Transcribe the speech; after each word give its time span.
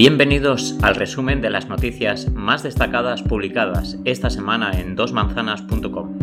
Bienvenidos 0.00 0.78
al 0.80 0.94
resumen 0.94 1.42
de 1.42 1.50
las 1.50 1.68
noticias 1.68 2.32
más 2.32 2.62
destacadas 2.62 3.20
publicadas 3.20 3.98
esta 4.06 4.30
semana 4.30 4.80
en 4.80 4.96
dosmanzanas.com. 4.96 6.16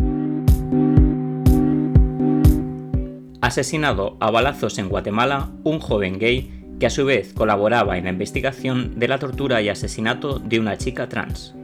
Asesinado 3.40 4.16
a 4.18 4.32
balazos 4.32 4.78
en 4.78 4.88
Guatemala 4.88 5.52
un 5.62 5.78
joven 5.78 6.18
gay 6.18 6.50
que 6.80 6.86
a 6.86 6.90
su 6.90 7.04
vez 7.04 7.32
colaboraba 7.32 7.96
en 7.98 8.06
la 8.06 8.10
investigación 8.10 8.98
de 8.98 9.06
la 9.06 9.20
tortura 9.20 9.62
y 9.62 9.68
asesinato 9.68 10.40
de 10.40 10.58
una 10.58 10.76
chica 10.76 11.08
trans. 11.08 11.54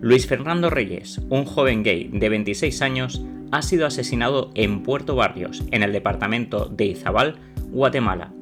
Luis 0.00 0.26
Fernando 0.26 0.70
Reyes, 0.70 1.20
un 1.28 1.44
joven 1.44 1.82
gay 1.82 2.08
de 2.10 2.30
26 2.30 2.80
años, 2.80 3.22
ha 3.52 3.60
sido 3.60 3.86
asesinado 3.86 4.52
en 4.54 4.82
Puerto 4.82 5.16
Barrios, 5.16 5.64
en 5.70 5.82
el 5.82 5.92
departamento 5.92 6.64
de 6.64 6.86
Izabal, 6.86 7.36
Guatemala, 7.72 8.32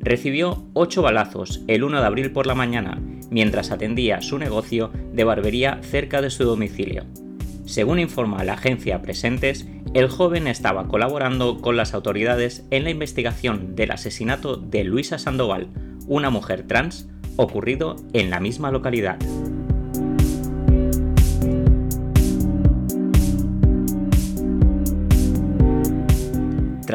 recibió 0.00 0.64
ocho 0.74 1.02
balazos 1.02 1.62
el 1.66 1.84
1 1.84 2.00
de 2.00 2.06
abril 2.06 2.32
por 2.32 2.46
la 2.46 2.54
mañana 2.54 3.00
mientras 3.30 3.70
atendía 3.70 4.22
su 4.22 4.38
negocio 4.38 4.90
de 5.12 5.24
barbería 5.24 5.80
cerca 5.82 6.22
de 6.22 6.30
su 6.30 6.44
domicilio. 6.44 7.04
Según 7.66 7.98
informa 7.98 8.44
la 8.44 8.54
agencia 8.54 9.02
Presentes, 9.02 9.68
el 9.94 10.08
joven 10.08 10.46
estaba 10.46 10.88
colaborando 10.88 11.60
con 11.60 11.76
las 11.76 11.94
autoridades 11.94 12.64
en 12.70 12.84
la 12.84 12.90
investigación 12.90 13.74
del 13.74 13.90
asesinato 13.90 14.56
de 14.56 14.84
Luisa 14.84 15.18
Sandoval, 15.18 15.68
una 16.06 16.30
mujer 16.30 16.66
trans, 16.66 17.08
ocurrido 17.36 17.96
en 18.12 18.30
la 18.30 18.40
misma 18.40 18.70
localidad. 18.70 19.18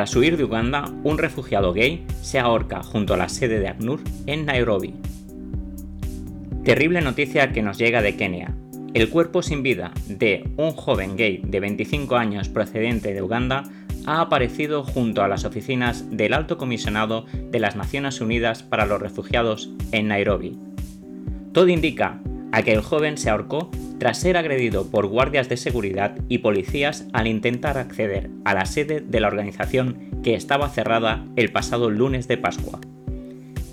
Tras 0.03 0.17
huir 0.17 0.35
de 0.35 0.43
Uganda, 0.43 0.91
un 1.05 1.17
refugiado 1.17 1.71
gay 1.71 2.05
se 2.21 2.37
ahorca 2.37 2.83
junto 2.83 3.13
a 3.13 3.17
la 3.17 3.29
sede 3.29 3.61
de 3.61 3.69
ACNUR 3.69 4.01
en 4.25 4.45
Nairobi. 4.45 4.95
Terrible 6.65 6.99
noticia 6.99 7.53
que 7.53 7.61
nos 7.61 7.77
llega 7.77 8.01
de 8.01 8.17
Kenia. 8.17 8.53
El 8.93 9.09
cuerpo 9.09 9.41
sin 9.41 9.63
vida 9.63 9.93
de 10.09 10.51
un 10.57 10.71
joven 10.71 11.15
gay 11.15 11.41
de 11.45 11.61
25 11.61 12.17
años 12.17 12.49
procedente 12.49 13.13
de 13.13 13.21
Uganda 13.21 13.63
ha 14.05 14.19
aparecido 14.19 14.83
junto 14.83 15.23
a 15.23 15.29
las 15.29 15.45
oficinas 15.45 16.03
del 16.11 16.33
Alto 16.33 16.57
Comisionado 16.57 17.25
de 17.51 17.61
las 17.61 17.77
Naciones 17.77 18.19
Unidas 18.19 18.61
para 18.61 18.85
los 18.85 19.01
Refugiados 19.01 19.71
en 19.93 20.09
Nairobi. 20.09 20.59
Todo 21.53 21.69
indica 21.69 22.19
a 22.51 22.61
que 22.61 22.73
el 22.73 22.81
joven 22.81 23.17
se 23.17 23.29
ahorcó 23.29 23.71
tras 24.03 24.17
ser 24.17 24.35
agredido 24.35 24.91
por 24.91 25.07
guardias 25.07 25.47
de 25.47 25.55
seguridad 25.55 26.17
y 26.27 26.39
policías 26.39 27.07
al 27.13 27.25
intentar 27.25 27.77
acceder 27.77 28.29
a 28.43 28.53
la 28.53 28.65
sede 28.65 28.99
de 28.99 29.21
la 29.21 29.29
organización 29.29 30.19
que 30.25 30.35
estaba 30.35 30.67
cerrada 30.67 31.23
el 31.37 31.53
pasado 31.53 31.89
lunes 31.89 32.27
de 32.27 32.35
Pascua. 32.35 32.81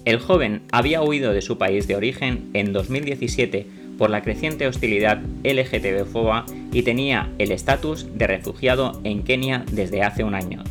El 0.05 0.21
joven 0.21 0.63
había 0.71 1.03
huido 1.03 1.33
de 1.33 1.41
su 1.41 1.59
país 1.59 1.89
de 1.89 1.97
origen 1.97 2.49
en 2.55 2.73
2017 2.73 3.67
por 3.99 4.09
la 4.09 4.23
creciente 4.23 4.69
hostilidad 4.69 5.21
LGTB-foba 5.43 6.47
y 6.73 6.83
tenía 6.83 7.29
el 7.39 7.51
estatus 7.51 8.07
de 8.17 8.29
refugiado 8.29 9.01
en 9.03 9.25
Kenia 9.25 9.65
desde 9.73 10.05
hace 10.05 10.23
un 10.23 10.37
año. 10.37 10.63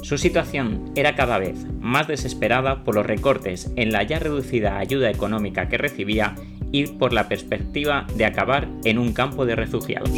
Su 0.00 0.16
situación 0.16 0.92
era 0.94 1.14
cada 1.14 1.38
vez 1.38 1.58
más 1.78 2.08
desesperada 2.08 2.84
por 2.84 2.94
los 2.94 3.04
recortes 3.04 3.70
en 3.76 3.92
la 3.92 4.02
ya 4.04 4.18
reducida 4.18 4.78
ayuda 4.78 5.10
económica 5.10 5.68
que 5.68 5.76
recibía 5.76 6.36
y 6.72 6.86
por 6.86 7.12
la 7.12 7.28
perspectiva 7.28 8.06
de 8.16 8.24
acabar 8.24 8.68
en 8.84 8.98
un 8.98 9.12
campo 9.12 9.46
de 9.46 9.56
refugiados. 9.56 10.10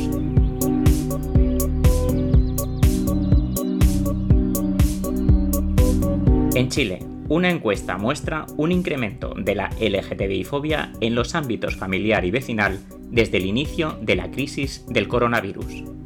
En 6.54 6.68
Chile, 6.68 6.98
una 7.28 7.48
encuesta 7.48 7.96
muestra 7.96 8.44
un 8.56 8.72
incremento 8.72 9.34
de 9.36 9.54
la 9.54 9.70
LGTBI-fobia 9.80 10.92
en 11.00 11.14
los 11.14 11.34
ámbitos 11.34 11.76
familiar 11.76 12.24
y 12.24 12.32
vecinal 12.32 12.80
desde 13.10 13.38
el 13.38 13.46
inicio 13.46 13.96
de 14.02 14.16
la 14.16 14.30
crisis 14.30 14.84
del 14.88 15.08
coronavirus. 15.08 15.99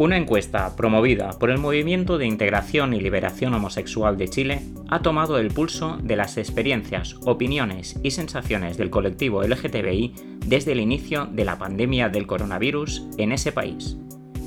Una 0.00 0.16
encuesta 0.16 0.76
promovida 0.76 1.38
por 1.38 1.50
el 1.50 1.58
Movimiento 1.58 2.16
de 2.16 2.24
Integración 2.24 2.94
y 2.94 3.00
Liberación 3.02 3.52
Homosexual 3.52 4.16
de 4.16 4.30
Chile 4.30 4.62
ha 4.88 5.02
tomado 5.02 5.36
el 5.36 5.48
pulso 5.48 5.98
de 6.02 6.16
las 6.16 6.38
experiencias, 6.38 7.16
opiniones 7.26 8.00
y 8.02 8.12
sensaciones 8.12 8.78
del 8.78 8.88
colectivo 8.88 9.42
LGTBI 9.42 10.14
desde 10.46 10.72
el 10.72 10.80
inicio 10.80 11.26
de 11.26 11.44
la 11.44 11.58
pandemia 11.58 12.08
del 12.08 12.26
coronavirus 12.26 13.08
en 13.18 13.32
ese 13.32 13.52
país. 13.52 13.98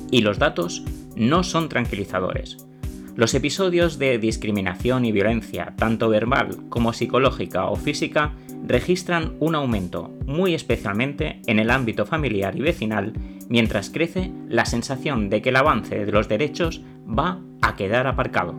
Y 0.09 0.21
los 0.21 0.39
datos 0.39 0.83
no 1.15 1.43
son 1.43 1.69
tranquilizadores. 1.69 2.57
Los 3.15 3.35
episodios 3.35 3.99
de 3.99 4.17
discriminación 4.17 5.05
y 5.05 5.11
violencia, 5.11 5.75
tanto 5.77 6.09
verbal 6.09 6.67
como 6.69 6.93
psicológica 6.93 7.65
o 7.67 7.75
física, 7.75 8.33
registran 8.65 9.35
un 9.39 9.53
aumento, 9.53 10.11
muy 10.25 10.55
especialmente 10.55 11.41
en 11.45 11.59
el 11.59 11.69
ámbito 11.69 12.07
familiar 12.07 12.57
y 12.57 12.61
vecinal, 12.61 13.13
mientras 13.49 13.89
crece 13.89 14.31
la 14.47 14.65
sensación 14.65 15.29
de 15.29 15.41
que 15.41 15.49
el 15.49 15.55
avance 15.55 16.05
de 16.05 16.11
los 16.11 16.27
derechos 16.27 16.81
va 17.07 17.39
a 17.61 17.75
quedar 17.75 18.07
aparcado. 18.07 18.55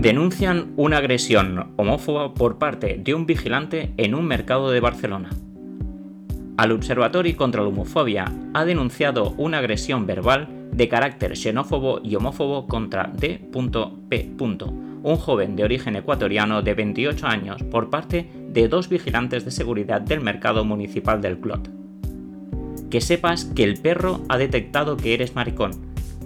Denuncian 0.00 0.72
una 0.76 0.96
agresión 0.96 1.74
homófoba 1.76 2.32
por 2.32 2.58
parte 2.58 2.98
de 3.02 3.14
un 3.14 3.26
vigilante 3.26 3.92
en 3.98 4.14
un 4.14 4.24
mercado 4.24 4.70
de 4.70 4.80
Barcelona. 4.80 5.28
Al 6.56 6.72
Observatorio 6.72 7.36
contra 7.36 7.62
la 7.62 7.68
Homofobia 7.68 8.32
ha 8.54 8.64
denunciado 8.64 9.34
una 9.36 9.58
agresión 9.58 10.06
verbal 10.06 10.48
de 10.72 10.88
carácter 10.88 11.36
xenófobo 11.36 12.00
y 12.02 12.14
homófobo 12.14 12.66
contra 12.66 13.12
D.P 13.14 14.30
un 15.02 15.16
joven 15.16 15.56
de 15.56 15.64
origen 15.64 15.96
ecuatoriano 15.96 16.62
de 16.62 16.74
28 16.74 17.26
años 17.26 17.62
por 17.64 17.90
parte 17.90 18.28
de 18.52 18.68
dos 18.68 18.88
vigilantes 18.88 19.44
de 19.44 19.50
seguridad 19.50 20.00
del 20.00 20.20
mercado 20.20 20.64
municipal 20.64 21.20
del 21.20 21.38
Clot. 21.38 21.70
Que 22.90 23.00
sepas 23.00 23.44
que 23.44 23.64
el 23.64 23.78
perro 23.80 24.22
ha 24.28 24.36
detectado 24.38 24.96
que 24.96 25.14
eres 25.14 25.34
maricón, 25.34 25.72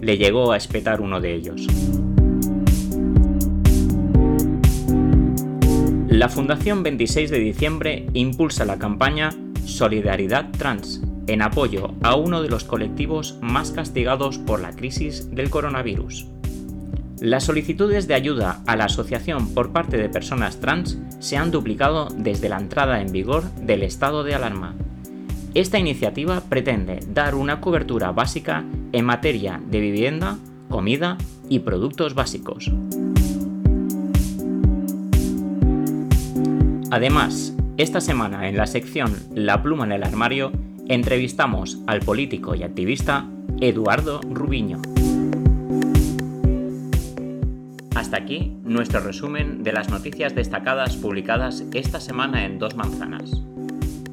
le 0.01 0.17
llegó 0.17 0.51
a 0.51 0.57
espetar 0.57 1.01
uno 1.01 1.21
de 1.21 1.33
ellos. 1.33 1.67
La 6.07 6.29
Fundación 6.29 6.81
26 6.81 7.29
de 7.29 7.39
diciembre 7.39 8.05
impulsa 8.13 8.65
la 8.65 8.79
campaña 8.79 9.31
Solidaridad 9.65 10.49
Trans 10.51 11.01
en 11.27 11.41
apoyo 11.41 11.93
a 12.03 12.15
uno 12.15 12.41
de 12.41 12.49
los 12.49 12.63
colectivos 12.63 13.37
más 13.41 13.71
castigados 13.71 14.37
por 14.37 14.61
la 14.61 14.71
crisis 14.71 15.29
del 15.31 15.49
coronavirus. 15.49 16.27
Las 17.21 17.45
solicitudes 17.45 18.07
de 18.07 18.13
ayuda 18.13 18.61
a 18.67 18.75
la 18.75 18.85
asociación 18.85 19.53
por 19.53 19.71
parte 19.71 19.97
de 19.97 20.09
personas 20.09 20.59
trans 20.59 20.97
se 21.19 21.37
han 21.37 21.49
duplicado 21.49 22.09
desde 22.09 22.49
la 22.49 22.57
entrada 22.57 22.99
en 23.01 23.11
vigor 23.11 23.43
del 23.53 23.83
estado 23.83 24.25
de 24.25 24.35
alarma. 24.35 24.75
Esta 25.53 25.79
iniciativa 25.79 26.41
pretende 26.41 26.99
dar 27.07 27.35
una 27.35 27.61
cobertura 27.61 28.11
básica 28.11 28.65
en 28.91 29.05
materia 29.05 29.61
de 29.65 29.79
vivienda, 29.79 30.37
comida 30.69 31.17
y 31.47 31.59
productos 31.59 32.15
básicos. 32.15 32.69
Además, 36.91 37.53
esta 37.77 38.01
semana 38.01 38.49
en 38.49 38.57
la 38.57 38.67
sección 38.67 39.15
La 39.33 39.63
pluma 39.63 39.85
en 39.85 39.93
el 39.93 40.03
armario 40.03 40.51
entrevistamos 40.89 41.79
al 41.87 42.01
político 42.01 42.55
y 42.55 42.63
activista 42.63 43.25
Eduardo 43.61 44.19
Rubiño. 44.21 44.81
Hasta 48.05 48.17
aquí 48.17 48.55
nuestro 48.61 48.99
resumen 48.99 49.63
de 49.63 49.73
las 49.73 49.89
noticias 49.89 50.35
destacadas 50.35 50.95
publicadas 50.95 51.63
esta 51.73 51.99
semana 51.99 52.45
en 52.45 52.59
Dos 52.59 52.75
Manzanas. 52.75 53.31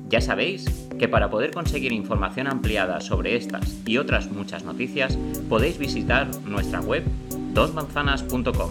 Ya 0.09 0.23
sabéis 0.23 0.65
que 0.99 1.09
para 1.09 1.29
poder 1.29 1.51
conseguir 1.51 1.93
información 1.93 2.47
ampliada 2.47 3.03
sobre 3.03 3.37
estas 3.37 3.77
y 3.85 3.99
otras 3.99 4.33
muchas 4.33 4.65
noticias 4.65 5.19
podéis 5.51 5.77
visitar 5.77 6.27
nuestra 6.47 6.81
web 6.81 7.05
dosmanzanas.com. 7.53 8.71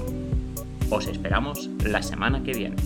Os 0.89 1.05
esperamos 1.05 1.69
la 1.85 2.01
semana 2.01 2.41
que 2.41 2.53
viene. 2.53 2.77